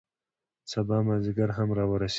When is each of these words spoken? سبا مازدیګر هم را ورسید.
سبا 0.71 0.97
مازدیګر 1.07 1.49
هم 1.57 1.69
را 1.77 1.85
ورسید. 1.91 2.09